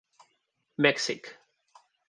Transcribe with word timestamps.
Mèxic. 0.85 1.23